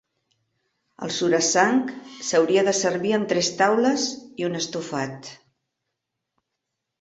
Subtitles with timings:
[1.07, 1.81] El "surasang"
[2.29, 4.07] s'hauria de servir amb tres taules
[4.45, 5.31] i un estofat.